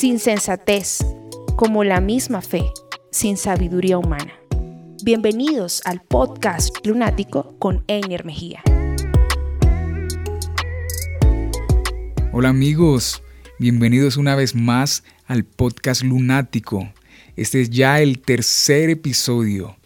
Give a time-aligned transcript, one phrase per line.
[0.00, 1.04] sin sensatez,
[1.56, 2.72] como la misma fe,
[3.10, 4.32] sin sabiduría humana.
[5.04, 8.62] Bienvenidos al podcast Lunático con Einer Mejía.
[12.32, 13.22] Hola amigos,
[13.58, 16.90] bienvenidos una vez más al podcast Lunático.
[17.36, 19.76] Este es ya el tercer episodio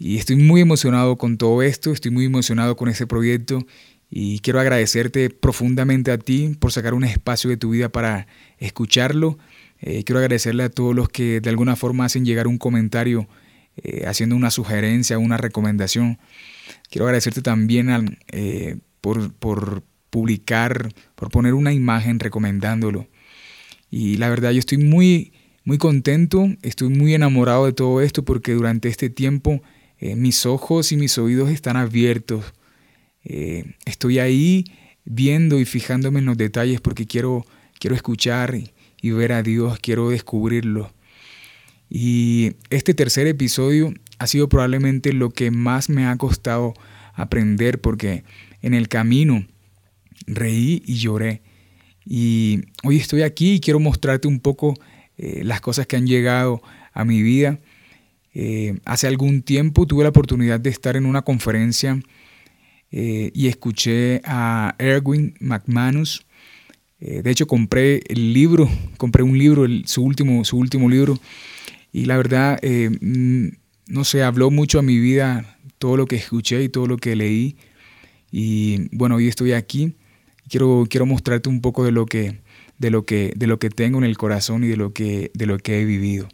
[0.00, 3.64] y estoy muy emocionado con todo esto, estoy muy emocionado con este proyecto
[4.10, 8.26] y quiero agradecerte profundamente a ti por sacar un espacio de tu vida para
[8.58, 9.38] escucharlo.
[9.80, 13.28] Eh, quiero agradecerle a todos los que de alguna forma hacen llegar un comentario
[13.76, 16.18] eh, haciendo una sugerencia, una recomendación.
[16.90, 23.08] Quiero agradecerte también eh, por, por publicar, por poner una imagen recomendándolo.
[23.90, 25.32] Y la verdad yo estoy muy,
[25.64, 29.62] muy contento, estoy muy enamorado de todo esto porque durante este tiempo
[30.00, 32.54] mis ojos y mis oídos están abiertos
[33.24, 34.64] eh, estoy ahí
[35.04, 37.44] viendo y fijándome en los detalles porque quiero,
[37.78, 40.92] quiero escuchar y, ver a Dios, quiero descubrirlo.
[41.88, 46.74] Y este tercer episodio ha sido probablemente lo que más me ha costado
[47.14, 48.24] aprender porque
[48.60, 49.46] en el camino
[50.26, 51.42] reí y lloré.
[52.04, 54.74] Y hoy estoy aquí y quiero mostrarte un poco
[55.16, 57.58] eh, las cosas que han llegado a mi vida.
[58.34, 62.00] Eh, hace algún tiempo tuve la oportunidad de estar en una conferencia
[62.90, 66.24] eh, y escuché a Erwin McManus.
[67.00, 71.18] Eh, de hecho, compré el libro, compré un libro, su, último, su último libro,
[71.92, 73.48] y la verdad, eh, mm,
[73.88, 77.16] no sé, habló mucho a mi vida todo lo que escuché y todo lo que
[77.16, 77.56] leí.
[78.30, 79.94] Y bueno, hoy estoy aquí.
[80.48, 82.40] Quiero, quiero mostrarte un poco de lo, que,
[82.78, 85.46] de, lo que, de lo que tengo en el corazón y de lo que, de
[85.46, 86.28] lo que he vivido.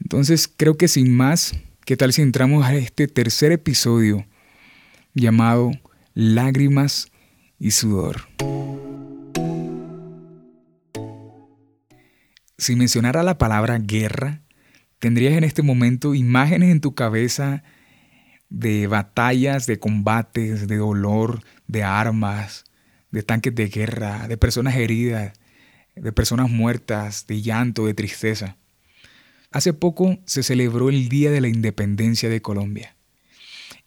[0.00, 4.26] Entonces, creo que sin más, ¿qué tal si entramos a este tercer episodio
[5.14, 5.72] llamado
[6.14, 7.10] Lágrimas
[7.58, 8.28] y Sudor.
[12.58, 14.42] Si mencionara la palabra guerra,
[14.98, 17.62] tendrías en este momento imágenes en tu cabeza
[18.50, 22.64] de batallas, de combates, de dolor, de armas,
[23.10, 25.32] de tanques de guerra, de personas heridas,
[25.96, 28.56] de personas muertas, de llanto, de tristeza.
[29.50, 32.94] Hace poco se celebró el Día de la Independencia de Colombia.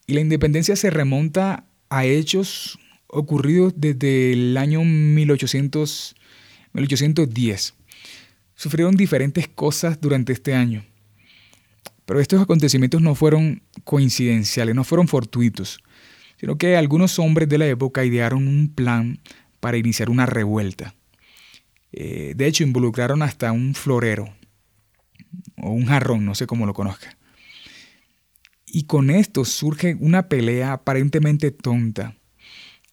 [0.06, 6.16] Y la independencia se remonta a hechos ocurridos desde el año 1800,
[6.74, 7.74] 1810.
[8.56, 10.84] Sufrieron diferentes cosas durante este año.
[12.06, 15.80] Pero estos acontecimientos no fueron coincidenciales, no fueron fortuitos,
[16.38, 19.20] sino que algunos hombres de la época idearon un plan
[19.60, 20.96] para iniciar una revuelta.
[21.94, 24.34] Eh, de hecho, involucraron hasta un florero
[25.58, 27.16] o un jarrón, no sé cómo lo conozca.
[28.76, 32.18] Y con esto surge una pelea aparentemente tonta.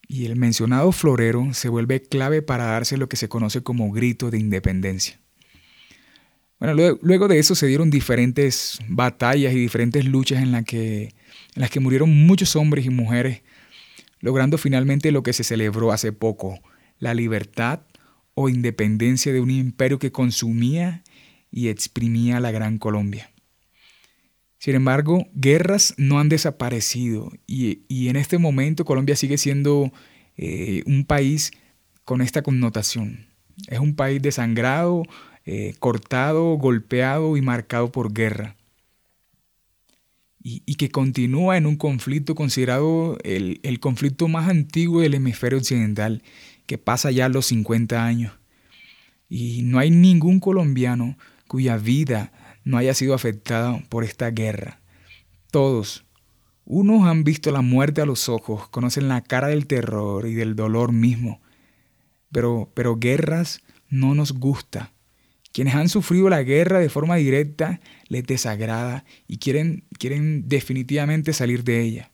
[0.07, 4.31] Y el mencionado florero se vuelve clave para darse lo que se conoce como grito
[4.31, 5.19] de independencia.
[6.59, 11.71] Bueno, luego de eso se dieron diferentes batallas y diferentes luchas en, que, en las
[11.71, 13.41] que murieron muchos hombres y mujeres,
[14.21, 16.61] logrando finalmente lo que se celebró hace poco,
[16.99, 17.81] la libertad
[18.35, 21.05] o independencia de un imperio que consumía
[21.51, 23.30] y exprimía la Gran Colombia.
[24.61, 29.91] Sin embargo, guerras no han desaparecido y, en este momento Colombia sigue siendo
[30.37, 31.51] eh, un país
[32.05, 33.27] con esta connotación.
[33.69, 35.05] Es un país desangrado,
[35.47, 38.57] eh, cortado, golpeado y marcado por guerra.
[40.43, 46.23] Y, que continúa en un conflicto considerado el, el conflicto más antiguo del hemisferio occidental,
[46.67, 48.35] que pasa ya los 50 años.
[49.31, 51.17] Y no hay ningún colombiano
[51.47, 52.31] cuya vida
[52.71, 54.81] no haya sido afectada por esta guerra.
[55.51, 56.05] Todos,
[56.65, 60.55] unos han visto la muerte a los ojos, conocen la cara del terror y del
[60.55, 61.41] dolor mismo.
[62.31, 64.93] Pero, pero guerras no nos gusta.
[65.53, 71.65] Quienes han sufrido la guerra de forma directa les desagrada y quieren, quieren definitivamente salir
[71.65, 72.13] de ella.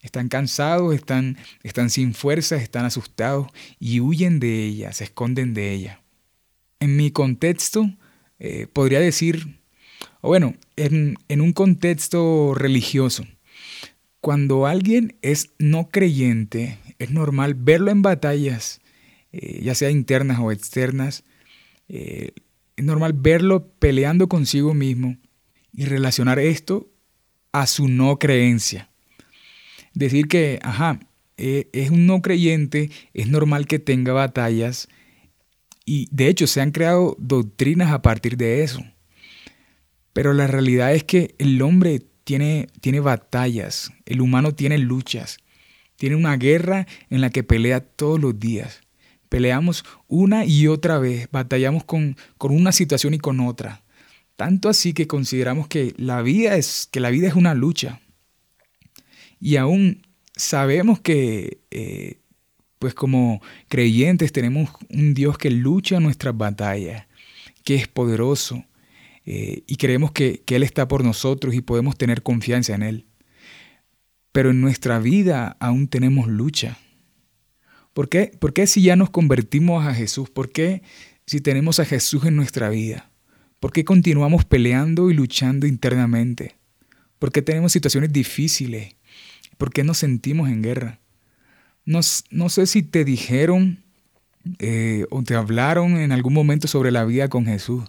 [0.00, 5.72] Están cansados, están, están sin fuerzas, están asustados y huyen de ella, se esconden de
[5.72, 6.00] ella.
[6.78, 7.90] En mi contexto,
[8.38, 9.59] eh, podría decir
[10.20, 13.26] o bueno, en, un contexto religioso,
[14.20, 18.80] cuando alguien es no creyente, es normal verlo en batallas,
[19.32, 21.24] eh, ya sea internas o externas,
[21.88, 22.32] eh,
[22.76, 25.16] es normal verlo peleando consigo mismo
[25.72, 26.90] y relacionar esto
[27.52, 28.90] a su no creencia.
[29.94, 31.00] Decir que, ajá,
[31.36, 34.88] eh, es un no creyente, es normal que tenga batallas
[35.86, 38.84] y de hecho se han creado doctrinas a partir de eso.
[40.12, 45.38] Pero la realidad es que el hombre tiene, tiene batallas, el humano tiene luchas,
[45.96, 48.80] tiene una guerra en la que pelea todos los días.
[49.28, 53.82] Peleamos una y otra vez, batallamos con, con una situación y con otra.
[54.36, 58.00] Tanto así que consideramos que la vida es, que la vida es una lucha.
[59.38, 60.02] Y aún
[60.34, 62.18] sabemos que, eh,
[62.78, 67.06] pues como creyentes, tenemos un Dios que lucha nuestras batallas,
[67.64, 68.64] que es poderoso,
[69.26, 73.06] eh, y creemos que, Él está por nosotros y podemos tener confianza en Él.
[74.32, 76.78] Pero en nuestra vida aún tenemos lucha.
[77.92, 78.32] ¿Por qué?
[78.38, 80.30] ¿Por qué si ya nos convertimos a Jesús?
[80.30, 80.82] ¿Por qué
[81.26, 83.10] si tenemos a Jesús en nuestra vida?
[83.58, 86.56] ¿Por qué continuamos peleando y luchando internamente?
[87.18, 88.94] ¿Por qué tenemos situaciones difíciles?
[89.58, 91.00] ¿Por qué nos sentimos en guerra?
[91.84, 92.00] No,
[92.30, 93.82] no sé si te dijeron
[94.58, 97.84] eh, o te hablaron en algún momento sobre la vida con Jesús.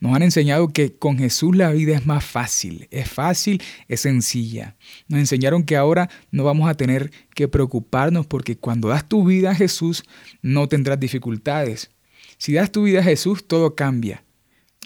[0.00, 4.76] Nos han enseñado que con Jesús la vida es más fácil, es fácil, es sencilla.
[5.08, 9.50] Nos enseñaron que ahora no vamos a tener que preocuparnos porque cuando das tu vida
[9.50, 10.02] a Jesús
[10.40, 11.90] no tendrás dificultades.
[12.38, 14.24] Si das tu vida a Jesús todo cambia.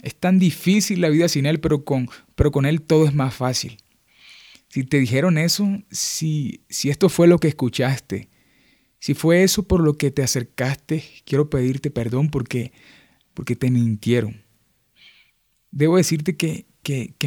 [0.02, 2.08] Es tan difícil la vida sin Él, pero con,
[2.66, 3.76] Él todo es más fácil.
[4.68, 8.28] Si te dijeron eso, si, si esto fue lo que escuchaste,
[8.98, 12.72] si fue eso por lo que te acercaste, quiero pedirte perdón porque,
[13.32, 14.43] porque te mintieron
[15.74, 16.66] debo decirte que,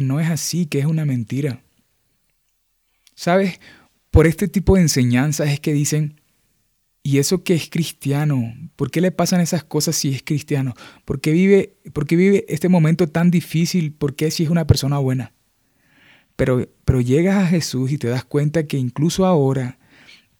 [0.02, 1.62] no es así, que es una mentira.
[3.14, 3.60] ¿Sabes?
[4.10, 6.20] Por este tipo de enseñanzas es que dicen,
[7.02, 8.54] ¿y eso que es cristiano?
[8.74, 10.74] ¿Por qué le pasan esas cosas si es cristiano?
[11.04, 13.92] ¿Por qué vive, por qué vive este momento tan difícil?
[13.92, 15.32] ¿Por qué si es una persona buena?
[16.36, 19.78] Pero, pero llegas a Jesús y te das cuenta que incluso ahora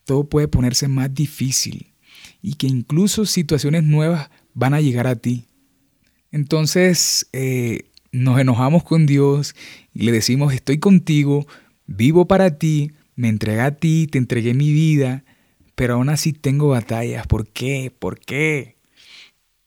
[0.05, 1.93] todo puede ponerse más difícil
[2.41, 5.45] y que incluso situaciones nuevas van a llegar a ti.
[6.31, 9.55] Entonces, eh, nos enojamos con Dios
[9.93, 11.47] y le decimos, estoy contigo,
[11.87, 15.25] vivo para ti, me entregué a ti, te entregué mi vida,
[15.75, 17.27] pero aún así tengo batallas.
[17.27, 17.93] ¿Por qué?
[17.97, 18.77] ¿Por qué?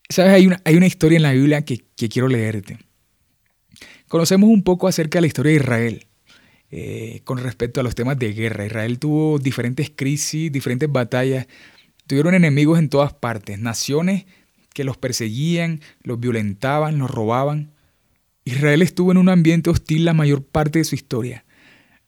[0.08, 2.78] Sabes, hay una, hay una historia en la Biblia que, quiero leerte.
[4.08, 6.06] Conocemos un poco acerca de la historia de Israel.
[6.74, 8.64] Eh, con respecto a los temas de guerra.
[8.64, 11.46] Israel tuvo diferentes crisis, diferentes batallas,
[12.06, 14.24] tuvieron enemigos en todas partes, naciones
[14.72, 17.72] que los perseguían, los violentaban, los robaban.
[18.44, 21.44] Israel estuvo en un ambiente hostil la mayor parte de su historia.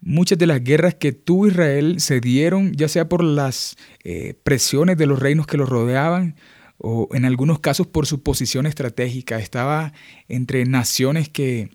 [0.01, 4.99] Muchas de las guerras que tuvo Israel se dieron ya sea por las eh, presiones
[4.99, 6.37] de los reinos que lo rodeaban
[6.79, 9.39] o en algunos casos por su posición estratégica.
[9.39, 9.93] Estaba
[10.29, 11.71] entre naciones que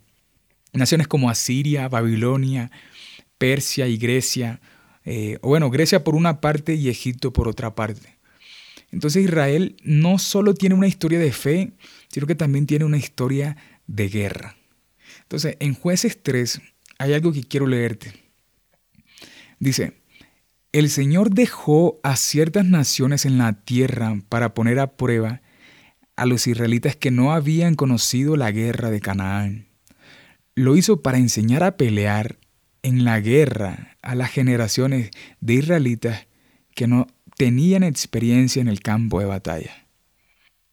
[0.73, 2.69] naciones como Asiria, Babilonia,
[3.37, 4.61] Persia y Grecia,
[5.05, 8.17] eh, bueno, Grecia por una parte y Egipto por otra parte.
[8.91, 11.71] Entonces Israel no solo tiene una historia de fe,
[12.09, 13.57] sino que también tiene una historia
[13.89, 14.55] de guerra.
[15.23, 16.61] Entonces, en jueces 3
[16.99, 18.13] hay algo que quiero leerte.
[19.59, 20.01] Dice,
[20.71, 25.41] el Señor dejó a ciertas naciones en la tierra para poner a prueba
[26.15, 29.67] a los israelitas que no habían conocido la guerra de Canaán.
[30.53, 32.37] Lo hizo para enseñar a pelear
[32.83, 35.09] en la guerra a las generaciones
[35.39, 36.27] de israelitas
[36.75, 37.07] que no
[37.37, 39.87] tenían experiencia en el campo de batalla.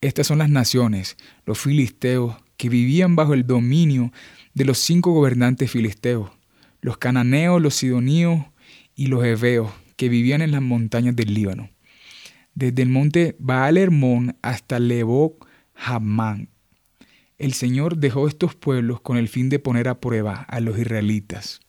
[0.01, 1.17] Estas son las naciones,
[1.47, 4.13] los filisteos, que vivían bajo el dominio
[4.55, 6.31] de los cinco gobernantes filisteos,
[6.81, 8.47] los cananeos, los sidoníos
[8.95, 11.71] y los heveos, que vivían en las montañas del Líbano,
[12.55, 15.37] desde el monte Baal Hermón hasta Lebo
[15.75, 16.49] Hamán.
[17.39, 21.61] El Señor dejó estos pueblos con el fin de poner a prueba a los israelitas,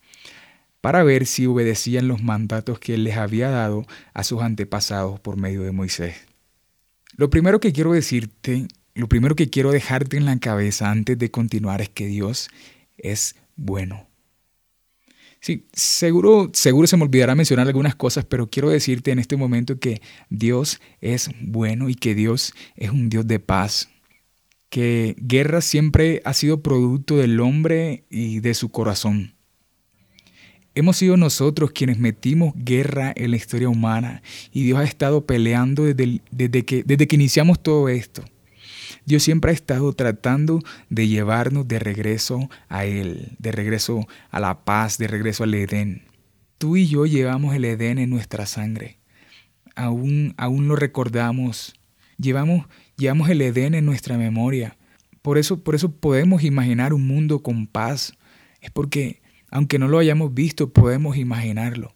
[0.79, 5.35] para ver si obedecían los mandatos que Él les había dado a sus antepasados por
[5.35, 6.15] medio de Moisés.
[7.15, 8.67] Lo primero que quiero decirte
[8.97, 12.49] lo primero que quiero dejarte en la cabeza antes de continuar es que Dios
[12.97, 14.07] es bueno.
[15.39, 19.79] Sí, seguro, seguro se me olvidará mencionar algunas cosas, pero quiero decirte en este momento
[19.79, 20.01] que
[20.31, 23.87] Dios es bueno y que Dios es un Dios de paz.
[24.69, 29.35] Que guerra siempre ha sido producto del hombre y de su corazón.
[30.73, 35.85] Hemos sido nosotros quienes metimos guerra en la historia humana y Dios ha estado peleando
[35.85, 38.25] desde, desde, que, desde que iniciamos todo esto.
[39.07, 40.59] Dios siempre ha estado tratando
[40.89, 46.03] de llevarnos de regreso a Él, de regreso a la paz, de regreso al Edén.
[46.57, 48.99] Tú y yo llevamos el Edén en nuestra sangre.
[49.75, 51.73] Aún, aún lo recordamos.
[52.17, 52.65] Llevamos,
[52.97, 54.75] llevamos el Edén en nuestra memoria.
[55.21, 58.11] Por eso, por eso podemos imaginar un mundo con paz.
[58.59, 61.95] Es porque, aunque no lo hayamos visto, podemos imaginarlo.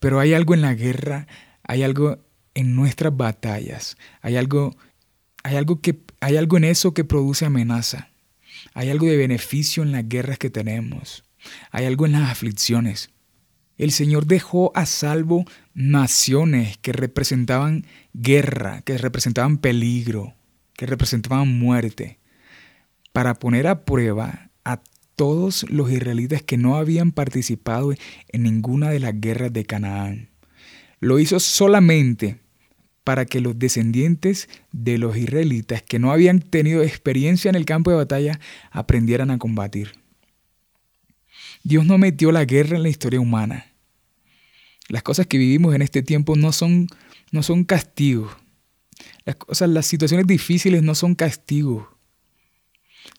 [0.00, 1.28] Pero hay algo en la guerra,
[1.62, 2.18] hay algo
[2.54, 4.74] en nuestras batallas, hay algo,
[5.44, 8.08] hay algo que hay algo en eso que produce amenaza.
[8.72, 11.22] Hay algo de beneficio en las guerras que tenemos.
[11.70, 13.10] Hay algo en las aflicciones.
[13.76, 20.34] El Señor dejó a salvo naciones que representaban guerra, que representaban peligro,
[20.78, 22.20] que representaban muerte,
[23.12, 24.80] para poner a prueba a
[25.16, 27.92] todos los israelitas que no habían participado
[28.28, 30.30] en ninguna de las guerras de Canaán.
[31.00, 32.38] Lo hizo solamente
[33.04, 37.90] para que los descendientes de los israelitas que no habían tenido experiencia en el campo
[37.90, 39.92] de batalla aprendieran a combatir.
[41.62, 43.66] Dios no metió la guerra en la historia humana.
[44.88, 46.88] Las cosas que vivimos en este tiempo no son,
[47.30, 48.34] no son castigos.
[49.24, 51.86] Las, cosas, las situaciones difíciles no son castigos.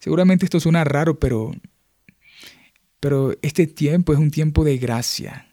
[0.00, 1.52] Seguramente esto suena raro, pero,
[3.00, 5.48] pero este tiempo es un tiempo de gracia.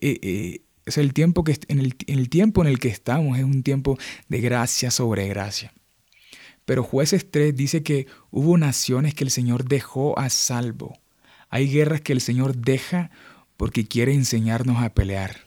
[0.00, 3.44] Eh, eh, el tiempo que, en, el, en el tiempo en el que estamos es
[3.44, 5.72] un tiempo de gracia sobre gracia.
[6.64, 10.98] Pero jueces 3 dice que hubo naciones que el Señor dejó a salvo.
[11.48, 13.10] Hay guerras que el Señor deja
[13.56, 15.44] porque quiere enseñarnos a pelear.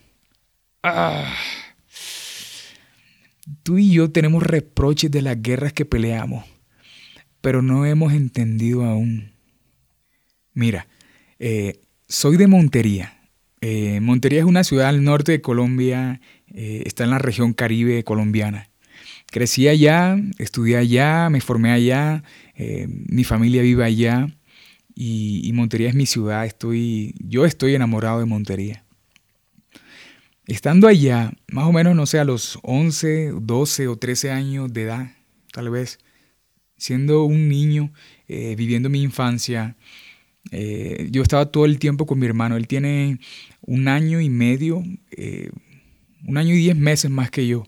[0.83, 1.33] Ah.
[3.63, 6.45] Tú y yo tenemos reproches de las guerras que peleamos,
[7.41, 9.33] pero no hemos entendido aún.
[10.53, 10.87] Mira,
[11.37, 13.18] eh, soy de Montería.
[13.61, 16.21] Eh, Montería es una ciudad al norte de Colombia,
[16.53, 18.69] eh, está en la región caribe colombiana.
[19.27, 22.23] Crecí allá, estudié allá, me formé allá,
[22.85, 24.27] mi familia vive allá
[24.95, 26.45] y, y, Montería es mi ciudad.
[26.45, 28.83] Estoy, yo estoy enamorado de Montería.
[30.49, 34.81] Estando allá, más o menos, no sé, a los 11, 12 o 13 años de
[34.81, 35.11] edad,
[35.51, 35.99] tal vez,
[36.75, 37.93] siendo un niño,
[38.27, 39.75] eh, viviendo mi infancia,
[40.51, 42.57] eh, yo estaba todo el tiempo con mi hermano.
[42.57, 43.19] Él tiene
[43.61, 45.49] un año y medio, eh,
[46.27, 47.65] un año y diez meses más que yo.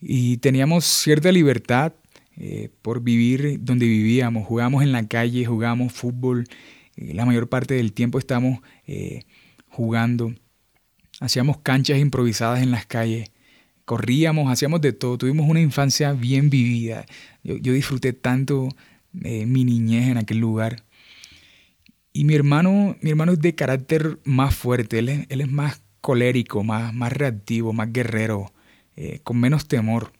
[0.00, 1.92] Y teníamos cierta libertad
[2.82, 4.46] por vivir donde vivíamos.
[4.46, 6.46] Jugábamos en la calle, jugábamos fútbol.
[6.94, 8.60] la mayor parte del tiempo estamos
[9.66, 10.32] jugando.
[11.20, 13.30] Hacíamos canchas improvisadas en las calles,
[13.88, 17.06] corríamos, hacíamos de todo, tuvimos una infancia bien vivida.
[17.42, 18.68] Yo, disfruté tanto
[19.22, 20.84] eh, mi niñez en aquel lugar.
[22.18, 26.92] Y mi hermano, mi hermano es de carácter más fuerte, él es, más colérico, más,
[26.92, 28.52] más reactivo, más guerrero,
[28.96, 30.12] eh, con menos temor.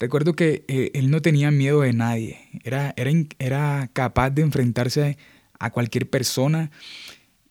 [0.00, 5.18] Recuerdo que eh, él no tenía miedo de nadie, era, era, era capaz de enfrentarse
[5.56, 6.72] a cualquier persona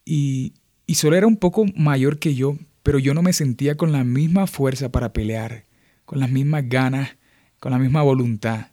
[0.03, 0.51] y,
[0.85, 4.03] y solo era un poco mayor que yo, pero yo no me sentía con la
[4.03, 5.63] misma fuerza para pelear,
[6.03, 7.15] con las mismas ganas,
[7.61, 8.71] con la misma voluntad.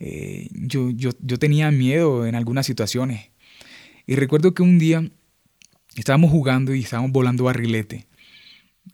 [0.00, 3.30] Eh, yo, yo, yo tenía miedo en algunas situaciones.
[4.06, 5.10] Y recuerdo que un día
[5.96, 8.06] estábamos jugando y estábamos volando barrilete,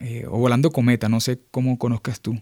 [0.01, 2.41] eh, o volando cometa, no sé cómo conozcas tú.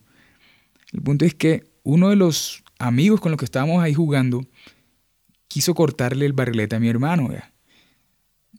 [0.93, 4.47] El punto es que uno de los amigos con los que estábamos ahí jugando
[5.49, 7.31] quiso cortarle el barrilete a mi hermano.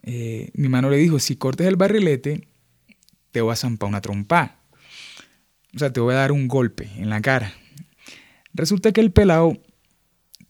[0.04, 2.48] Eh, mi mano le dijo, si cortes el barrilete,
[3.32, 4.60] te voy a zampar una trompa.
[5.74, 7.54] O sea, te voy a dar un golpe en la cara.
[8.54, 9.58] Resulta que el pelado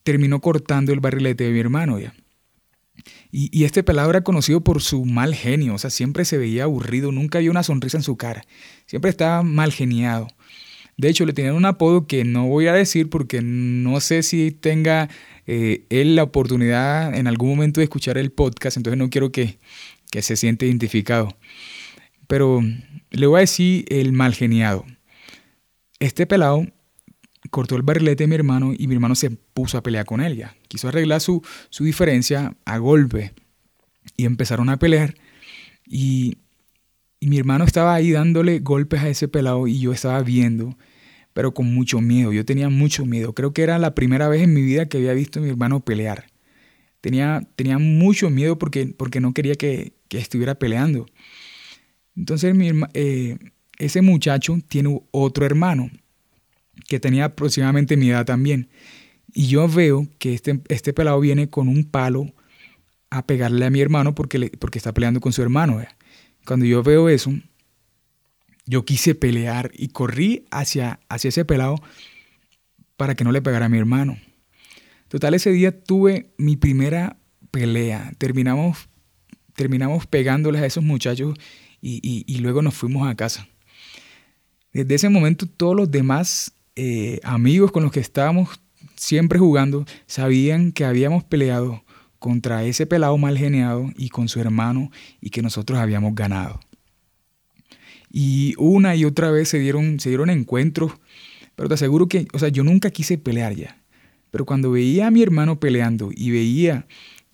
[0.04, 2.14] terminó cortando el barrilete de mi hermano ya.
[3.32, 7.14] Y, este pelado era conocido por su mal genio, o sea, siempre se veía aburrido,
[7.14, 8.44] nunca había una sonrisa en su cara,
[8.86, 10.28] siempre estaba mal geniado.
[10.98, 14.52] De hecho, le tenían un apodo que no voy a decir porque no sé si
[14.52, 15.10] tenga
[15.48, 19.60] eh, él la oportunidad en algún momento de escuchar el podcast, entonces no quiero que,
[20.12, 21.36] se siente identificado.
[22.28, 22.62] Pero
[23.12, 24.86] le voy a decir el mal geniado.
[26.00, 26.68] Este pelado
[27.50, 30.38] cortó el barrilete de mi hermano y mi hermano se puso a pelear con él
[30.38, 30.56] ya.
[30.68, 33.34] Quiso arreglar su, su diferencia a golpe.
[34.18, 35.16] Y empezaron a pelear.
[35.88, 36.38] Y,
[37.20, 40.78] y mi hermano estaba ahí dándole golpes a ese pelado y yo estaba viendo
[41.34, 42.34] pero con mucho miedo.
[42.34, 43.34] Yo tenía mucho miedo.
[43.34, 45.80] Creo que era la primera vez en mi vida que había visto a mi hermano
[45.80, 46.26] pelear.
[47.00, 51.06] Tenía, tenía mucho miedo porque, porque no quería que, estuviera peleando.
[52.16, 52.54] Entonces
[52.94, 53.38] eh,
[53.80, 55.90] ese muchacho tiene otro hermano
[56.88, 58.70] que tenía aproximadamente mi edad también.
[59.34, 62.34] Y yo veo que este, este pelado viene con un palo
[63.10, 65.82] a pegarle a mi hermano porque, le, porque está peleando con su hermano.
[66.46, 67.32] Cuando yo veo eso,
[68.66, 71.76] yo quise pelear y corrí hacia, hacia ese pelado
[72.98, 74.18] para que no le pegara a mi hermano.
[75.08, 77.18] Total, ese día tuve mi primera
[77.52, 78.14] pelea.
[78.18, 78.88] Terminamos,
[79.56, 81.38] terminamos pegándoles a esos muchachos
[81.82, 83.48] y, luego nos fuimos a casa.
[84.72, 88.62] Desde ese momento todos los demás eh, amigos con los que estábamos
[88.96, 91.84] siempre jugando sabían que habíamos peleado
[92.20, 96.60] contra ese pelado mal geniado y con su hermano y que nosotros habíamos ganado.
[98.12, 100.94] Y una y otra vez se dieron, se dieron encuentros,
[101.56, 103.82] pero te aseguro que, o sea, yo nunca quise pelear ya.
[104.30, 106.86] Pero cuando veía a mi hermano peleando y veía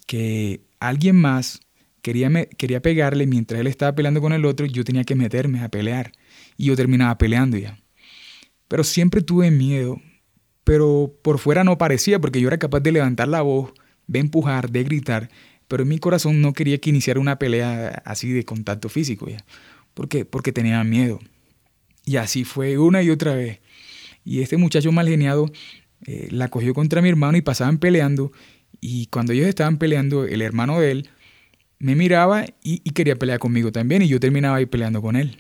[0.06, 1.60] que alguien más
[2.02, 5.70] quería, quería pegarle mientras él estaba peleando con el otro, yo tenía que meterme a
[5.70, 6.12] pelear.
[6.56, 7.78] Y yo terminaba peleando ya.
[8.68, 10.02] Pero siempre tuve miedo,
[10.64, 13.72] pero por fuera no parecía porque yo era capaz de levantar la voz,
[14.08, 15.30] de empujar, de gritar,
[15.68, 19.44] pero en mi corazón no quería que iniciara una pelea así de contacto físico ya.
[19.94, 20.26] ¿Por qué?
[20.26, 21.20] Porque tenía miedo.
[22.06, 23.60] Y así fue una y otra vez.
[24.24, 25.52] Y este muchacho mal geniado
[26.06, 28.32] eh, la cogió contra mi hermano y pasaban peleando.
[28.80, 31.10] Y cuando ellos estaban peleando, el hermano de él
[31.80, 34.02] me miraba y, quería pelear conmigo también.
[34.02, 35.38] Y yo terminaba ahí peleando con él.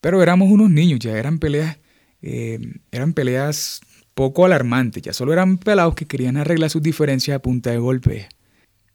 [0.00, 1.78] Pero éramos unos niños, ya eran peleas,
[2.22, 2.58] eh,
[2.90, 3.80] eran peleas
[4.14, 8.28] poco alarmantes, ya solo eran pelados que querían arreglar sus diferencias a punta de golpe.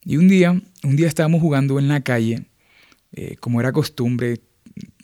[0.04, 0.52] Y un día,
[0.84, 2.46] un día estábamos jugando en la calle,
[3.12, 4.42] eh, como era costumbre,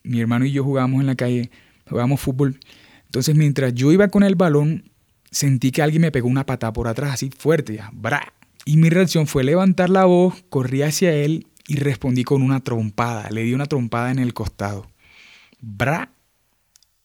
[0.03, 1.51] mi hermano y yo jugábamos en la calle,
[1.89, 2.59] jugábamos fútbol.
[3.05, 4.89] Entonces mientras yo iba con el balón,
[5.31, 8.33] sentí que alguien me pegó una patada por atrás así fuerte, ya, ¡bra!
[8.65, 13.29] Y mi reacción fue levantar la voz, corrí hacia él y respondí con una trompada.
[13.29, 14.89] Le di una trompada en el costado.
[15.59, 16.13] ¡Bra!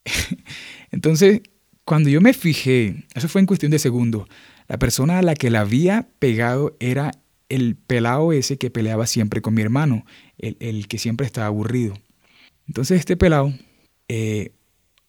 [0.91, 1.43] Entonces,
[1.85, 4.29] cuando yo me fijé, eso fue en cuestión de segundos,
[4.69, 7.13] la persona a la que la había pegado era
[7.49, 10.05] el pelado ese que peleaba siempre con mi hermano,
[10.39, 11.95] el, que siempre estaba aburrido.
[12.67, 13.55] Entonces este pelado,
[14.09, 14.53] eh,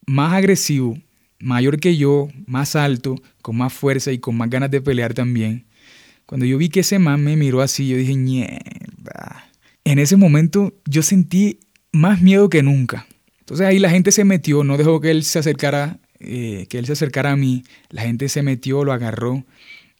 [0.06, 0.98] más agresivo,
[1.40, 5.66] mayor que yo, más alto, con más fuerza y con más ganas de pelear también,
[6.26, 9.50] cuando yo vi que ese man me miró así, yo dije, mierda.
[9.84, 11.60] En ese momento yo sentí
[11.92, 13.08] más miedo que nunca.
[13.50, 16.86] Entonces ahí la gente se metió, no dejó que él se acercara, eh, que él
[16.86, 17.64] se acercara a mí.
[17.90, 19.44] La gente se metió, lo agarró.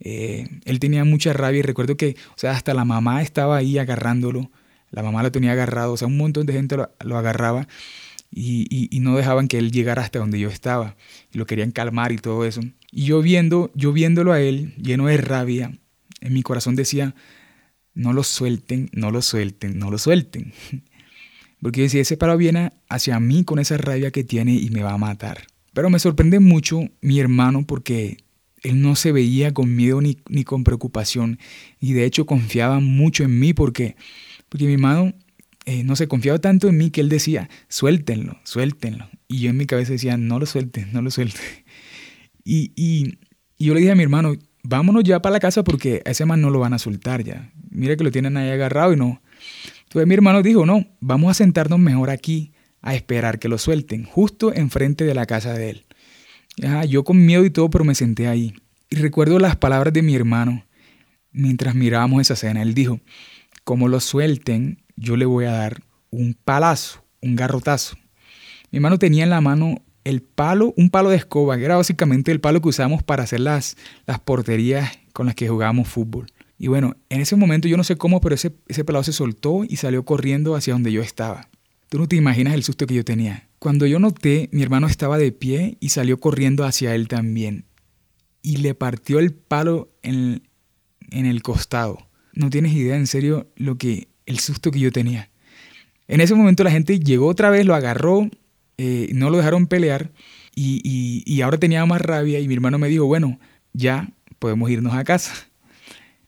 [0.02, 3.80] Eh, él tenía mucha rabia y recuerdo que, o sea, hasta la mamá estaba ahí
[3.80, 4.52] agarrándolo.
[4.92, 7.68] La mamá lo tenía agarrado, o sea, un montón de gente lo, agarraba
[8.30, 10.96] y, y, no dejaban que él llegara hasta donde yo estaba.
[11.34, 12.62] Y lo querían calmar y todo eso.
[12.92, 15.72] Y yo viendo, yo viéndolo a él, lleno de rabia,
[16.22, 17.16] en mi corazón decía,
[17.96, 20.54] no lo suelten, no lo suelten, no lo suelten.
[21.62, 24.94] Porque decía, ese palo viene hacia mí con esa rabia que tiene y me va
[24.94, 25.48] a matar.
[25.74, 28.18] Pero me sorprende mucho mi hermano porque
[28.64, 31.40] él no se veía con miedo ni, ni con preocupación.
[31.80, 33.96] Y de hecho confiaba mucho en mí porque,
[34.50, 35.14] porque mi hermano
[35.66, 39.10] eh, no se confiaba tanto en mí que él decía, suéltenlo, suéltenlo.
[39.28, 41.42] Y yo en mi cabeza decía, no lo suelten, no lo suelten.
[42.44, 43.20] Y, y,
[43.58, 46.26] y yo le dije a mi hermano, vámonos ya para la casa porque a ese
[46.26, 47.52] man no lo van a soltar ya.
[47.70, 49.22] Mira que lo tienen ahí agarrado y no.
[49.90, 54.04] Entonces mi hermano dijo, no, vamos a sentarnos mejor aquí a esperar que lo suelten,
[54.04, 55.86] justo enfrente de la casa de él.
[56.88, 58.54] yo con miedo y todo, pero me senté ahí.
[58.92, 60.64] Y recuerdo las palabras de mi hermano
[61.32, 62.62] mientras mirábamos esa escena.
[62.62, 63.00] Él dijo,
[63.64, 67.98] como lo suelten, yo le voy a dar un palazo, un garrotazo.
[68.70, 72.32] Mi hermano tenía en la mano el palo, un palo de escoba, que era básicamente
[72.32, 73.76] el palo que usamos para hacer las,
[74.06, 76.28] las porterías con las que jugábamos fútbol.
[76.60, 79.64] Y bueno, en ese momento yo no sé cómo, pero ese, ese pelado se soltó
[79.64, 81.50] y salió corriendo hacia donde yo estaba.
[81.90, 83.48] Tú no te imaginas el susto que yo tenía.
[83.58, 87.66] Cuando yo noté, mi hermano estaba de pie y salió corriendo hacia él también.
[88.42, 90.44] Y le partió el palo en,
[91.10, 92.08] en el costado.
[92.34, 95.32] No tienes idea, en serio, lo que el susto que yo tenía.
[96.08, 98.30] En ese momento la gente llegó otra vez, lo agarró,
[98.78, 100.12] eh, no lo dejaron pelear
[100.56, 103.40] y, ahora tenía más rabia y mi hermano me dijo, bueno,
[103.74, 105.49] ya podemos irnos a casa.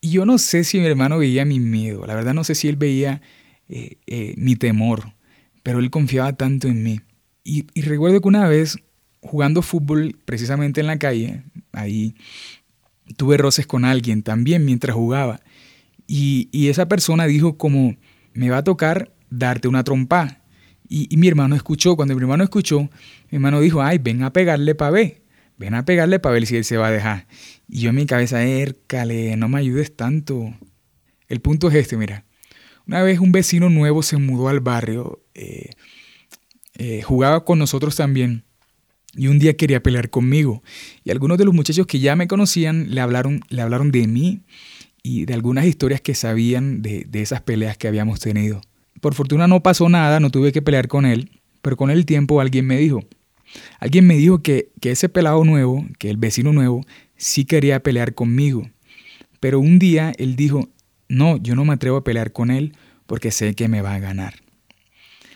[0.02, 2.68] Y yo no sé si mi hermano veía mi miedo, la verdad no sé si
[2.68, 3.22] él veía
[3.68, 5.14] eh, eh, mi temor,
[5.62, 7.00] pero él confiaba tanto en mí.
[7.44, 8.78] Y, recuerdo que una vez,
[9.20, 12.16] jugando fútbol precisamente en la calle, ahí
[13.16, 15.40] tuve roces con alguien también mientras jugaba.
[16.08, 17.96] Y, y esa persona dijo como,
[18.34, 20.42] me va a tocar darte una trompa.
[20.88, 24.74] Y, mi hermano escuchó, cuando mi hermano escuchó, mi hermano dijo, ay, ven a pegarle
[24.74, 25.21] para ver,
[25.62, 27.28] ven a pegarle para ver si él se va a dejar.
[27.68, 30.52] Y yo en mi cabeza, ércale, no me ayudes tanto.
[31.28, 32.24] El punto es este, mira.
[32.86, 35.70] Una vez un vecino nuevo se mudó al barrio, eh,
[36.74, 38.44] eh, jugaba con nosotros también.
[39.14, 40.64] Y un día quería pelear conmigo.
[41.04, 44.42] Y algunos de los muchachos que ya me conocían le hablaron, le hablaron de mí
[45.02, 48.60] y de algunas historias que sabían de, de esas peleas que habíamos tenido.
[49.00, 52.40] Por fortuna no pasó nada, no tuve que pelear con él, pero con el tiempo
[52.40, 53.04] alguien me dijo,
[53.78, 56.84] alguien me dijo que, que ese pelado nuevo, que el vecino nuevo,
[57.16, 58.68] sí quería pelear conmigo.
[59.40, 60.68] Pero un día él dijo,
[61.08, 62.74] no, yo no me atrevo a pelear con él
[63.06, 64.34] porque sé que me va a ganar.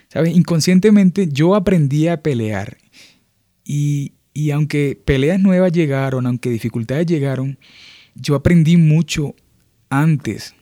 [0.08, 0.36] ¿Sabes?
[0.36, 2.78] Inconscientemente yo aprendí a pelear.
[3.64, 7.58] Y, y aunque peleas nuevas llegaron, aunque dificultades llegaron,
[8.14, 9.34] yo aprendí mucho
[9.90, 10.54] antes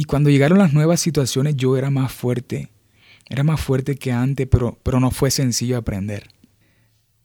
[0.00, 2.70] y cuando llegaron las nuevas situaciones yo era más fuerte,
[3.28, 6.30] era más fuerte que antes, pero, pero no fue sencillo aprender.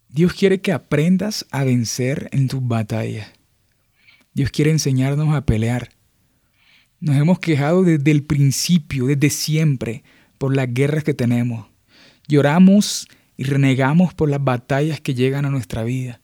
[0.10, 3.28] Dios quiere que aprendas a vencer en tus batallas.
[4.34, 5.90] Dios quiere enseñarnos a pelear.
[7.00, 10.04] Nos hemos quejado desde el principio, desde siempre,
[10.38, 11.68] por las guerras que tenemos.
[12.28, 16.22] Lloramos y renegamos por las batallas que llegan a nuestra vida.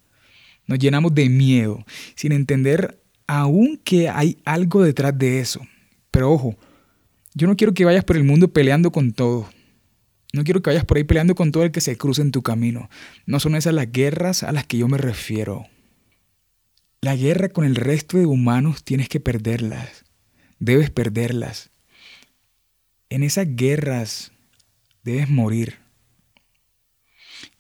[0.68, 5.62] Nos llenamos de miedo, sin entender aún que hay algo detrás de eso.
[6.12, 6.58] Pero ojo,
[7.34, 9.50] yo no quiero que vayas por el mundo peleando con todo.
[10.34, 12.42] No quiero que vayas por ahí peleando con todo el que se cruce en tu
[12.42, 12.90] camino.
[13.26, 15.66] No son esas las guerras a las que yo me refiero.
[17.02, 20.06] La guerra con el resto de humanos tienes que perderlas.
[20.60, 21.72] Debes perderlas.
[23.10, 24.32] En esas guerras
[25.04, 25.80] debes morir.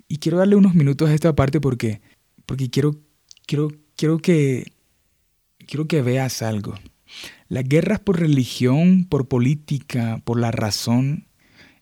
[0.07, 2.01] Y quiero darle unos minutos a esta parte porque,
[2.45, 3.01] porque quiero,
[3.47, 4.71] quiero, quiero, que,
[5.67, 6.75] quiero que veas algo.
[7.47, 11.27] Las guerras por religión, por política, por la razón,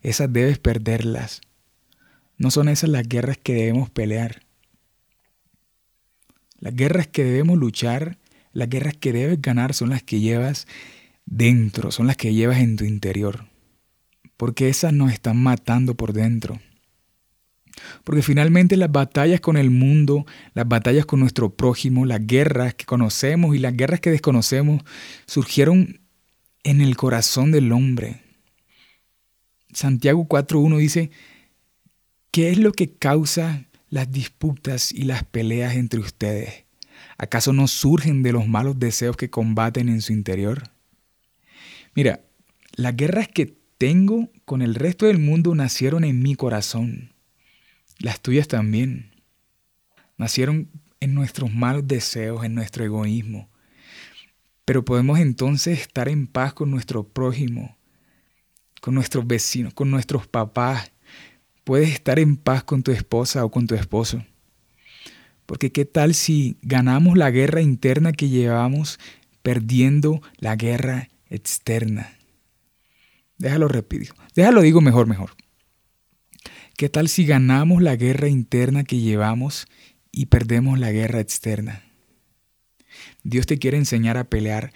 [0.01, 1.41] esas debes perderlas.
[2.38, 4.41] No son esas las guerras que debemos pelear.
[6.59, 8.17] Las guerras que debemos luchar,
[8.53, 10.67] las guerras que debes ganar son las que llevas
[11.25, 13.45] dentro, son las que llevas en tu interior.
[14.38, 16.59] Porque esas nos están matando por dentro.
[18.03, 22.85] Porque finalmente las batallas con el mundo, las batallas con nuestro prójimo, las guerras que
[22.85, 24.83] conocemos y las guerras que desconocemos,
[25.25, 25.99] surgieron
[26.63, 28.21] en el corazón del hombre.
[29.71, 31.12] Santiago 4.1 dice,
[32.32, 36.65] ¿qué es lo que causa las disputas y las peleas entre ustedes?
[37.17, 40.63] ¿Acaso no surgen de los malos deseos que combaten en su interior?
[41.95, 42.21] Mira,
[42.73, 47.13] las guerras que tengo con el resto del mundo nacieron en mi corazón.
[47.97, 49.12] Las tuyas también.
[50.17, 53.49] Nacieron en nuestros malos deseos, en nuestro egoísmo.
[54.65, 57.77] Pero podemos entonces estar en paz con nuestro prójimo,
[58.81, 60.91] con nuestros vecinos, con nuestros papás.
[61.63, 64.23] Puedes estar en paz con tu esposa o con tu esposo.
[65.45, 68.99] Porque qué tal si ganamos la guerra interna que llevamos
[69.41, 72.17] perdiendo la guerra externa.
[73.37, 74.13] Déjalo repito.
[74.35, 75.31] Déjalo digo mejor, mejor.
[76.75, 79.67] ¿Qué tal si ganamos la guerra interna que llevamos
[80.11, 81.83] y perdemos la guerra externa?
[83.23, 84.71] Dios te quiere enseñar a pelear,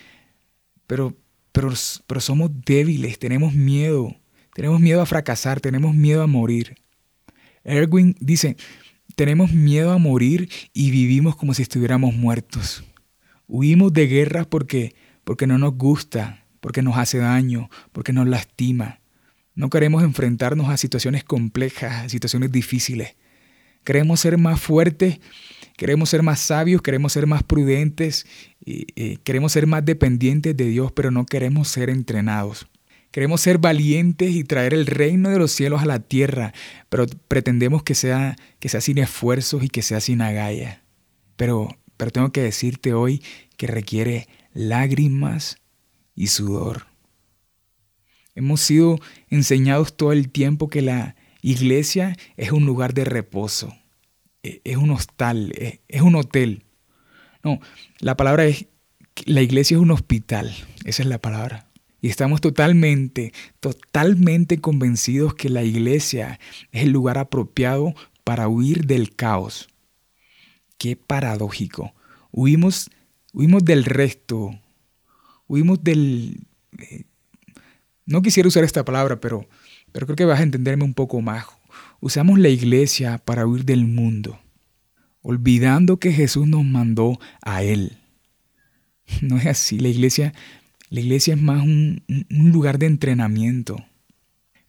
[0.87, 1.15] pero
[1.53, 4.15] pero, somos débiles, tenemos miedo,
[4.55, 6.75] tenemos miedo a fracasar, tenemos miedo a morir.
[7.63, 8.57] Erwin dice,
[9.15, 12.83] tenemos miedo a morir y vivimos como si estuviéramos muertos.
[13.47, 18.99] Huimos de guerras porque, porque no nos gusta, porque nos hace daño, porque nos lastima.
[19.53, 23.15] No queremos enfrentarnos a situaciones complejas, a situaciones difíciles.
[23.83, 25.19] Queremos ser más fuertes
[25.77, 28.27] Queremos ser más sabios, queremos ser más prudentes,
[28.65, 32.67] y, queremos ser más dependientes de Dios, pero no queremos ser entrenados.
[33.12, 36.54] Queremos ser valientes y traer el reino de los cielos a la tierra,
[36.89, 40.80] pero pretendemos que sea, que sea sin esfuerzos y que sea sin agallas.
[41.36, 43.21] Pero, pero tengo que decirte hoy
[43.56, 45.58] que requiere lágrimas
[46.15, 46.88] y sudor.
[48.36, 48.99] Hemos sido
[49.30, 53.76] enseñados todo el tiempo que la iglesia es un lugar de reposo
[54.43, 56.63] e, es un hostal, e, es, un hotel.
[57.43, 57.60] No,
[57.99, 58.67] la palabra es,
[59.25, 60.53] la iglesia es un hospital,
[60.86, 61.67] esa es la palabra.
[62.01, 66.39] Y estamos totalmente, totalmente convencidos que la iglesia
[66.71, 69.69] es el lugar apropiado para huir del caos.
[70.77, 71.93] Qué paradójico.
[72.32, 72.89] Huimos,
[73.32, 74.60] huimos del resto,
[75.47, 76.45] huimos del...
[76.77, 77.03] Eh,
[78.06, 79.47] no quisiera usar esta palabra, pero,
[79.93, 81.45] pero creo que vas a entenderme un poco más.
[82.01, 84.39] Usamos la iglesia para huir del mundo,
[85.23, 87.97] olvidando que Jesús nos mandó a Él.
[89.21, 90.33] No es así, la iglesia,
[90.89, 93.83] la iglesia es más un, un lugar de entrenamiento,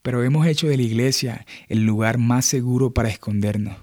[0.03, 3.77] pero hemos hecho de la iglesia el lugar más seguro para escondernos.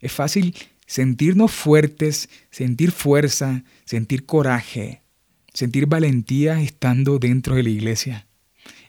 [0.00, 0.54] Es fácil
[0.86, 5.02] sentirnos fuertes, sentir fuerza, sentir coraje,
[5.52, 8.26] sentir valentía estando dentro de la iglesia.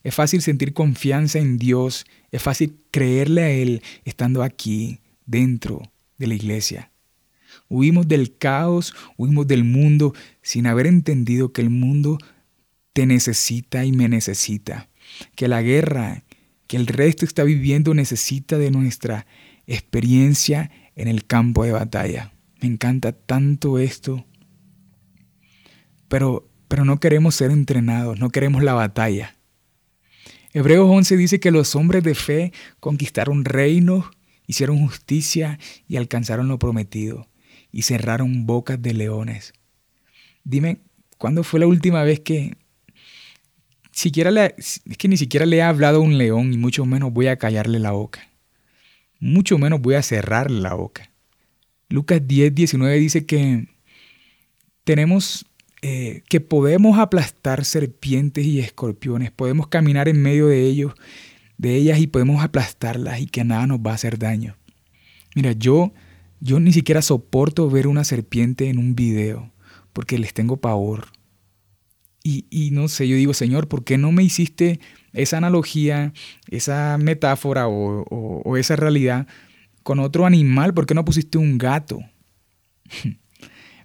[0.04, 5.82] Es fácil sentir confianza en Dios, es fácil creerle a Él estando aquí, dentro
[6.18, 6.92] de la iglesia.
[7.76, 12.18] Huimos del caos, huimos del mundo sin haber entendido que el mundo
[12.94, 14.88] te necesita y me necesita,
[15.36, 16.24] que la guerra
[16.68, 19.28] que el resto está viviendo necesita de nuestra
[19.68, 22.32] experiencia en el campo de batalla.
[22.62, 24.26] Me encanta tanto esto.
[26.08, 29.36] Pero, pero no queremos ser entrenados, no queremos la batalla.
[30.54, 34.06] Hebreos 11 dice que los hombres de fe conquistaron reinos,
[34.48, 35.60] hicieron justicia
[35.90, 37.28] y alcanzaron lo prometido,
[37.76, 39.54] y cerraron bocas de leones.
[40.46, 40.78] Dime,
[41.18, 42.56] ¿cuándo fue la última vez que...
[43.92, 47.12] Siquiera le, es que ni siquiera le he hablado a un león y mucho menos
[47.12, 48.30] voy a callarle la boca.
[49.20, 51.12] Mucho menos voy a cerrarle la boca.
[51.90, 53.68] Lucas 10, 19 dice que
[54.86, 55.46] tenemos
[55.82, 60.94] eh, que podemos aplastar serpientes y escorpiones, podemos caminar en medio de ellos,
[61.58, 64.56] de ellas y podemos aplastarlas y que nada nos va a hacer daño.
[65.36, 65.92] Mira, yo,
[66.40, 69.52] yo ni siquiera soporto ver una serpiente en un video
[69.94, 71.08] porque les tengo pavor.
[72.28, 74.80] Y, no sé, yo digo, Señor, ¿por qué no me hiciste
[75.14, 76.12] esa analogía,
[76.50, 79.28] esa metáfora o, o esa realidad
[79.84, 80.74] con otro animal?
[80.74, 82.00] ¿Por qué no pusiste un gato?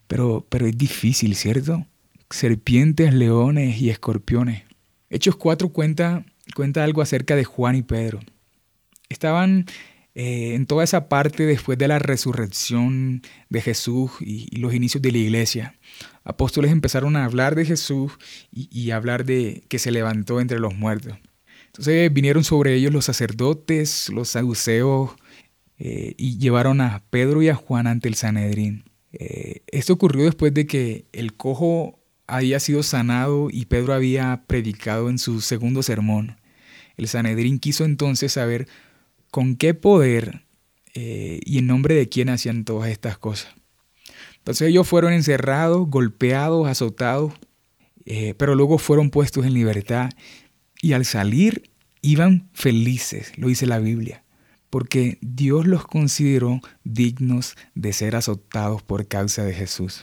[0.06, 1.86] Pero, pero es difícil, ¿cierto?
[2.30, 4.64] Serpientes, leones y escorpiones.
[5.08, 6.24] Hechos 4 cuenta,
[6.56, 8.18] cuenta algo acerca de Juan y Pedro.
[9.08, 9.66] Estaban
[10.22, 15.12] eh, en toda esa parte después de la resurrección de Jesús y, los inicios de
[15.12, 15.78] la iglesia.
[16.24, 18.12] Apóstoles empezaron a hablar de Jesús
[18.52, 21.16] y, a hablar de que se levantó entre los muertos.
[21.68, 25.12] Entonces vinieron sobre ellos los sacerdotes, los saduceos,
[25.78, 28.84] eh, y llevaron a Pedro y a Juan ante el Sanedrín.
[29.14, 35.08] Eh, esto ocurrió después de que el cojo había sido sanado y Pedro había predicado
[35.08, 36.36] en su segundo sermón.
[36.98, 38.68] El Sanedrín quiso entonces saber
[39.30, 40.46] con qué poder
[40.94, 43.54] eh, y en nombre de quién hacían todas estas cosas.
[44.38, 47.32] Entonces ellos fueron encerrados, golpeados, azotados,
[48.06, 50.10] eh, pero luego fueron puestos en libertad
[50.80, 51.70] y al salir
[52.02, 54.24] iban felices, lo dice la Biblia
[54.70, 60.02] porque Dios los consideró dignos de ser azotados por causa de Jesús.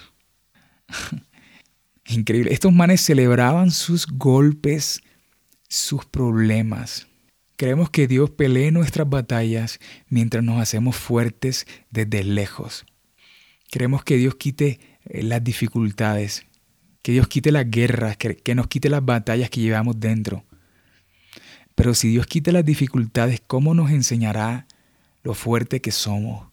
[2.05, 2.53] Increíble.
[2.53, 5.01] Estos manes celebraban sus golpes,
[5.67, 7.06] sus problemas.
[7.57, 12.85] Creemos que Dios pelee nuestras batallas mientras nos hacemos fuertes desde lejos.
[13.71, 16.45] Creemos que Dios quite eh, las dificultades,
[17.01, 20.45] que Dios quite las guerras, que, que nos quite las batallas que llevamos dentro.
[21.73, 24.67] Pero si Dios quita las dificultades, ¿cómo nos enseñará
[25.23, 26.49] lo fuerte que somos?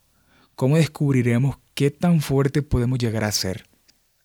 [0.54, 3.68] ¿Cómo descubriremos qué tan fuerte podemos llegar a ser?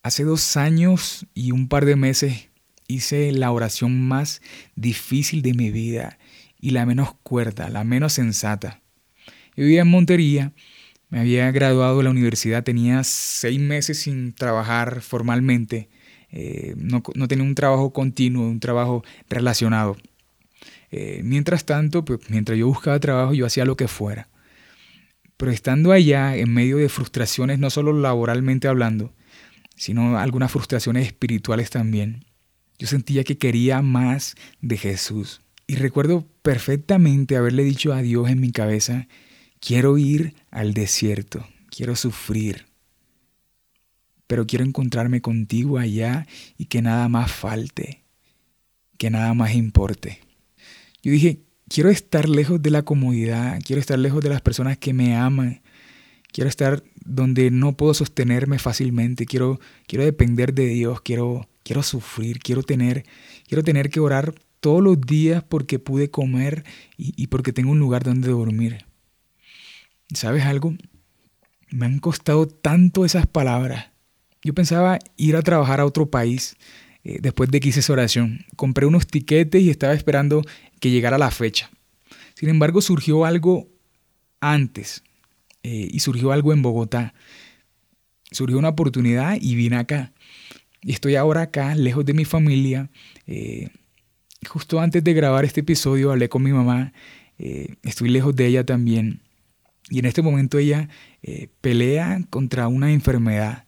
[0.02, 2.48] Hace dos años y un par de meses
[2.88, 4.42] hice la oración más
[4.76, 6.18] difícil de mi vida
[6.60, 8.82] y la menos cuerda, la menos sensata.
[9.56, 10.54] Yo vivía en Montería,
[11.10, 15.90] me había graduado de la universidad, tenía seis meses sin trabajar formalmente,
[16.32, 19.98] eh, no, no tenía un trabajo continuo, un trabajo relacionado.
[20.92, 24.28] Eh, mientras tanto, pues, mientras yo buscaba trabajo, yo hacía lo que fuera.
[25.38, 29.14] Pero estando allá, en medio de frustraciones, no solo laboralmente hablando,
[29.76, 32.26] sino algunas frustraciones espirituales también,
[32.78, 35.42] yo sentía que quería más de Jesús.
[35.70, 39.08] Y recuerdo perfectamente haberle dicho a Dios en mi cabeza,
[39.60, 42.66] quiero ir al desierto, quiero sufrir,
[44.26, 46.26] pero quiero encontrarme contigo allá
[46.58, 48.02] y que nada más falte,
[48.98, 50.22] que nada más importe.
[51.04, 54.92] Yo dije, quiero estar lejos de la comodidad, quiero estar lejos de las personas que
[54.92, 55.62] me aman,
[56.32, 62.40] quiero estar donde no puedo sostenerme fácilmente, quiero, quiero depender de Dios, quiero, quiero sufrir,
[62.40, 63.06] quiero tener,
[63.48, 66.64] quiero tener que orar todos los días porque pude comer
[66.98, 68.86] y, porque tengo un lugar donde dormir.
[70.14, 70.76] ¿Sabes algo?
[71.70, 73.92] Me han costado tanto esas palabras.
[74.44, 76.56] Yo pensaba ir a trabajar a otro país,
[77.04, 78.46] eh, después de que hice esa oración.
[78.56, 80.42] Compré unos tiquetes y estaba esperando
[80.80, 81.70] que llegara la fecha.
[82.36, 83.68] Sin embargo, surgió algo
[84.40, 85.04] antes
[85.64, 87.14] eh, y surgió algo en Bogotá.
[88.32, 90.14] Surgió una oportunidad y vine acá.
[90.82, 92.90] Y estoy ahora acá, lejos de mi familia.
[93.28, 93.70] Eh,
[94.48, 96.94] justo antes de grabar este episodio hablé con mi mamá.
[97.38, 99.22] estoy lejos de ella también.
[99.90, 100.90] Y en este momento ella
[101.62, 103.66] pelea contra una enfermedad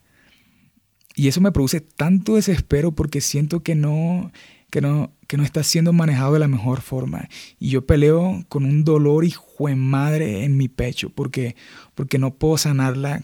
[1.14, 4.32] y eso me produce tanto desespero porque siento que no,
[4.70, 7.28] que no, que no está siendo manejado de la mejor forma.
[7.58, 9.34] Y yo peleo con un dolor y
[9.66, 11.54] de madre en mi pecho porque,
[11.94, 13.22] porque no puedo sanarla,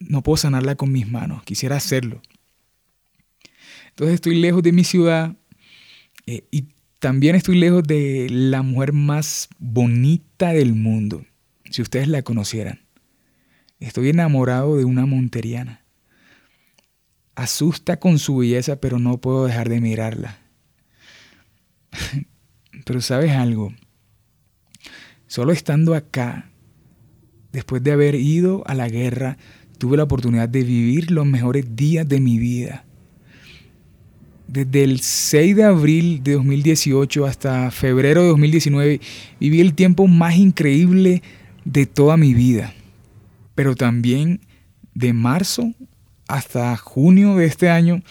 [0.00, 1.42] no puedo sanarla con mis manos.
[1.44, 2.20] Quisiera hacerlo.
[3.90, 5.34] Entonces estoy lejos de mi ciudad
[6.28, 11.24] eh, y también estoy lejos de la mujer más bonita del mundo,
[11.70, 12.80] si ustedes la conocieran.
[13.80, 15.84] Estoy enamorado de una monteriana
[17.38, 20.38] asusta con su belleza, pero no puedo dejar de mirarla.
[22.84, 23.72] pero sabes algo,
[25.28, 26.50] solo estando acá,
[27.52, 29.38] después de haber ido a la guerra,
[29.78, 32.84] tuve la oportunidad de vivir los mejores días de mi vida.
[34.48, 39.00] Desde el 6 de abril de 2018 hasta febrero de 2019
[39.38, 41.22] viví el tiempo más increíble
[41.66, 42.72] de toda mi vida.
[43.54, 44.40] Pero también
[44.94, 45.74] de marzo
[46.28, 48.02] hasta junio de este año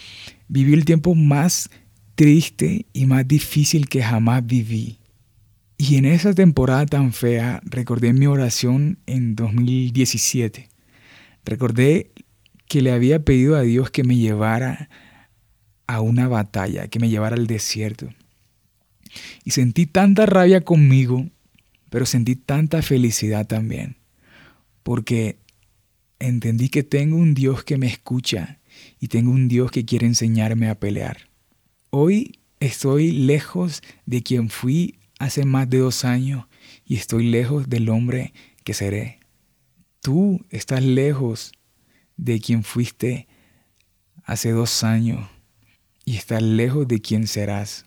[0.46, 1.70] viví el tiempo más
[2.14, 4.98] triste y más difícil que jamás viví.
[5.76, 10.68] Y en esa temporada tan fea recordé mi oración en 2017.
[11.44, 12.12] Recordé
[12.68, 14.88] que le había pedido a Dios que me llevara
[15.88, 18.08] a una batalla que me llevara al desierto.
[19.42, 21.26] Y sentí tanta rabia conmigo,
[21.90, 23.96] pero sentí tanta felicidad también,
[24.82, 25.38] porque
[26.20, 28.60] entendí que tengo un Dios que me escucha
[29.00, 31.30] y tengo un Dios que quiere enseñarme a pelear.
[31.90, 36.46] Hoy estoy lejos de quien fui hace más de dos años
[36.84, 39.20] y estoy lejos del hombre que seré.
[40.02, 41.52] Tú estás lejos
[42.18, 43.26] de quien fuiste
[44.24, 45.30] hace dos años
[46.08, 47.84] y estás lejos de quien serás.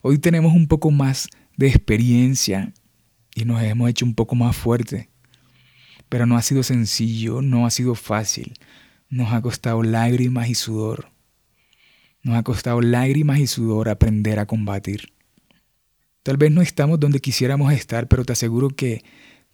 [0.00, 2.72] Hoy tenemos un poco más de experiencia
[3.34, 5.08] y nos hemos hecho un poco más fuertes.
[6.08, 8.54] Pero no ha sido sencillo, no ha sido fácil.
[9.08, 11.10] Nos ha costado lágrimas y sudor.
[12.22, 15.12] Nos ha costado lágrimas y sudor aprender a combatir.
[16.22, 19.02] Tal vez no estamos donde quisiéramos estar, pero te aseguro que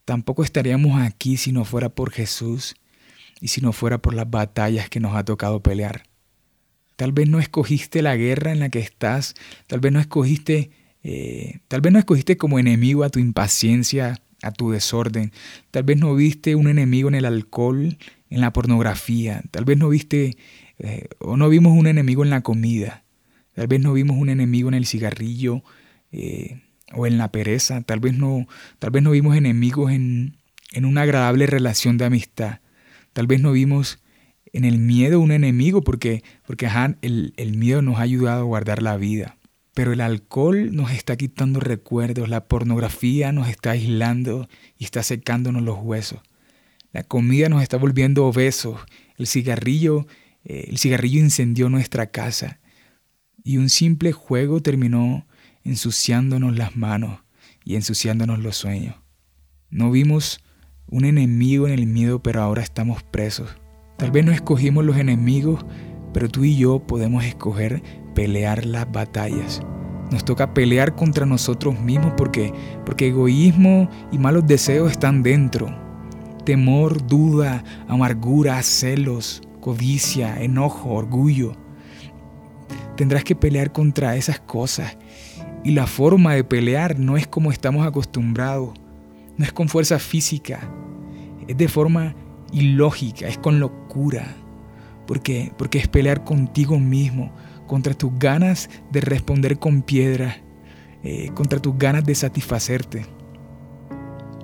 [0.05, 2.75] tampoco estaríamos aquí si no fuera por Jesús
[3.40, 6.06] y si no fuera por las batallas que nos ha tocado pelear.
[6.97, 9.35] Tal vez no escogiste la guerra en la que estás,
[9.67, 10.71] tal vez no escogiste,
[11.03, 15.33] eh, tal vez no escogiste como enemigo a tu impaciencia, a tu desorden,
[15.71, 17.99] tal vez no viste un enemigo en el alcohol,
[18.31, 20.37] en la pornografía, tal vez no viste
[20.79, 23.05] eh, o no vimos un enemigo en la comida,
[23.55, 25.63] tal vez no vimos un enemigo en el cigarrillo
[26.13, 28.47] eh, o en la pereza, tal vez no,
[28.79, 30.39] tal vez no vimos enemigos en,
[30.73, 32.61] en una agradable relación de amistad,
[33.13, 34.03] tal vez no vimos
[34.57, 36.66] en el miedo un enemigo, porque, porque
[37.03, 39.37] el, el miedo nos ha ayudado a guardar la vida.
[39.75, 45.62] Pero el alcohol nos está quitando recuerdos, la pornografía nos está aislando y está secándonos
[45.62, 46.21] los huesos.
[46.92, 48.81] La comida nos está volviendo obesos,
[49.19, 50.07] el cigarrillo,
[50.45, 52.59] eh, el cigarrillo incendió nuestra casa
[53.45, 55.27] y un simple juego terminó
[55.64, 57.21] ensuciándonos las manos
[57.62, 58.95] y ensuciándonos los sueños.
[59.69, 60.40] No vimos
[60.87, 63.51] un enemigo en el miedo, pero ahora estamos presos.
[63.97, 65.65] Tal vez no escogimos los enemigos,
[66.13, 67.83] pero tú y yo podemos escoger
[68.15, 69.63] pelear las batallas.
[70.11, 72.53] Nos toca pelear contra nosotros mismos porque,
[72.85, 75.75] porque egoísmo y malos deseos están dentro.
[76.45, 81.55] Temor, duda, amargura, celos, codicia, enojo, orgullo.
[82.97, 84.97] Tendrás que pelear contra esas cosas.
[85.65, 88.71] Y la forma de pelear no es como estamos acostumbrados.
[89.37, 90.61] No es con fuerza física.
[91.49, 92.15] Es de forma
[92.53, 94.35] ilógica, es con locura,
[95.07, 97.33] porque, porque es pelear contigo mismo,
[97.67, 100.39] contra tus ganas de responder con piedra,
[101.03, 103.07] eh, contra tus ganas de satisfacerte.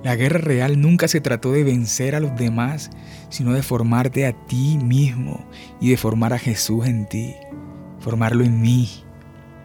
[0.03, 2.89] La guerra real nunca se trató de vencer a los demás,
[3.29, 5.45] sino de formarte a ti mismo
[5.79, 7.33] y de formar a Jesús en ti,
[7.99, 8.89] formarlo en mí.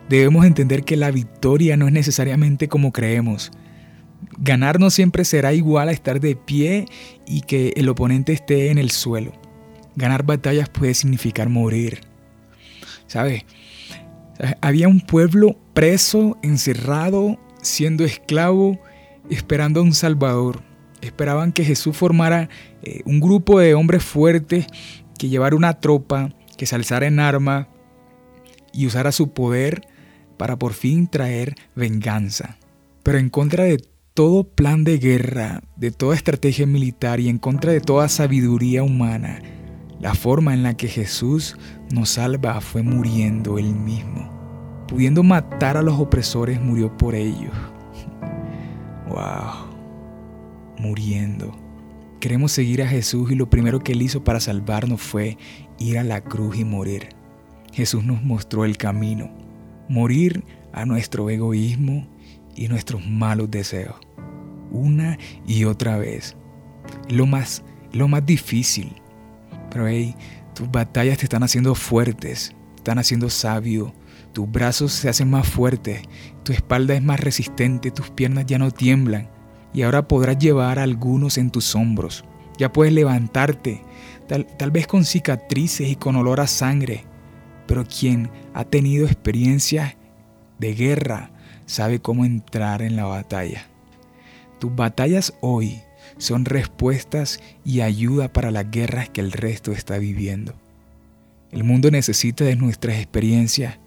[0.08, 3.50] Debemos entender que la victoria no es necesariamente como creemos,
[4.38, 6.86] Ganar no siempre será igual a estar de pie
[7.26, 9.32] y que el oponente esté en el suelo.
[9.96, 12.00] Ganar batallas puede significar morir.
[13.06, 13.44] ¿Sabes?
[14.60, 18.78] Había un pueblo preso, encerrado, siendo esclavo,
[19.30, 20.62] esperando a un Salvador.
[21.00, 22.48] Esperaban que Jesús formara
[22.82, 24.66] eh, un grupo de hombres fuertes,
[25.18, 27.68] que llevara una tropa, que se alzara en arma
[28.72, 29.82] y usara su poder
[30.36, 32.58] para por fin traer venganza.
[33.02, 33.82] Pero en contra de
[34.18, 39.40] todo plan de guerra, de toda estrategia militar y en contra de toda sabiduría humana,
[40.00, 41.56] la forma en la que Jesús
[41.92, 44.84] nos salva fue muriendo él mismo.
[44.88, 47.52] Pudiendo matar a los opresores, murió por ellos.
[49.08, 49.68] ¡Wow!
[50.80, 51.56] Muriendo.
[52.18, 55.38] Queremos seguir a Jesús y lo primero que él hizo para salvarnos fue
[55.78, 57.10] ir a la cruz y morir.
[57.72, 59.30] Jesús nos mostró el camino.
[59.88, 62.08] Morir a nuestro egoísmo
[62.58, 63.96] y nuestros malos deseos
[64.70, 66.36] una y otra vez.
[67.08, 68.94] Lo más, lo más difícil.
[69.70, 70.14] Pero hey,
[70.54, 73.94] tus batallas te están haciendo fuertes, te están haciendo sabio.
[74.32, 76.02] Tus brazos se hacen más fuertes,
[76.44, 79.30] tu espalda es más resistente, tus piernas ya no tiemblan.
[79.72, 82.24] Y ahora podrás llevar a algunos en tus hombros.
[82.56, 83.82] Ya puedes levantarte,
[84.26, 87.04] tal, tal vez con cicatrices y con olor a sangre.
[87.66, 89.98] Pero quien ha tenido experiencia
[90.58, 91.30] de guerra
[91.68, 93.68] sabe cómo entrar en la batalla.
[94.58, 95.82] Tus batallas hoy
[96.16, 100.54] son respuestas y ayuda para las guerras que el resto está viviendo.
[101.52, 103.78] El mundo necesita de nuestras experiencias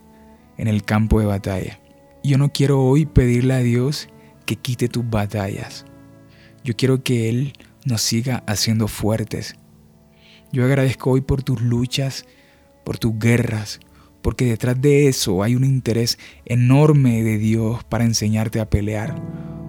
[0.58, 1.80] en el campo de batalla.
[2.24, 4.08] Yo no quiero hoy pedirle a Dios
[4.46, 5.86] que quite tus batallas.
[6.64, 7.54] Yo quiero que Él
[7.84, 9.56] nos siga haciendo fuertes.
[10.52, 12.26] Yo agradezco hoy por tus luchas,
[12.84, 13.80] por tus guerras,
[14.22, 19.22] porque detrás de eso hay un interés enorme de Dios para enseñarte a pelear,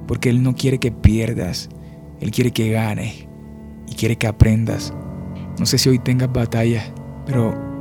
[0.06, 1.68] porque Él no quiere que pierdas,
[2.20, 3.26] Él quiere que ganes
[3.88, 4.92] y quiere que aprendas.
[5.58, 6.84] No sé si hoy tengas batalla,
[7.26, 7.72] pero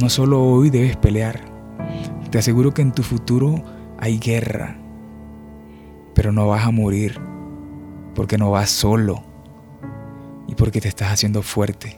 [0.00, 1.40] No solo hoy debes pelear.
[2.30, 3.64] Te aseguro que en tu futuro
[3.98, 4.76] hay guerra.
[6.14, 7.18] Pero no vas a morir
[8.14, 9.24] porque no vas solo
[10.46, 11.97] y porque te estás haciendo fuerte.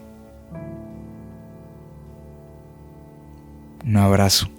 [3.85, 4.51] Un abrazo.